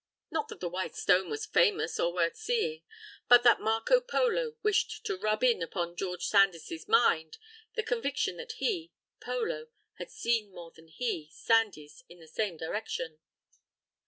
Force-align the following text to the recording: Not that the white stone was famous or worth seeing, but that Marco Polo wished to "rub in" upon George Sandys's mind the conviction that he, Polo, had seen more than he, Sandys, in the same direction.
Not 0.31 0.47
that 0.47 0.59
the 0.61 0.67
white 0.67 0.95
stone 0.95 1.29
was 1.29 1.45
famous 1.45 1.99
or 1.99 2.11
worth 2.11 2.35
seeing, 2.35 2.81
but 3.29 3.43
that 3.43 3.61
Marco 3.61 3.99
Polo 4.01 4.55
wished 4.63 5.05
to 5.05 5.15
"rub 5.15 5.43
in" 5.43 5.61
upon 5.61 5.95
George 5.95 6.25
Sandys's 6.25 6.87
mind 6.87 7.37
the 7.75 7.83
conviction 7.83 8.37
that 8.37 8.53
he, 8.53 8.91
Polo, 9.23 9.67
had 9.99 10.09
seen 10.09 10.49
more 10.49 10.71
than 10.71 10.87
he, 10.87 11.29
Sandys, 11.31 12.01
in 12.09 12.19
the 12.19 12.27
same 12.27 12.57
direction. 12.57 13.19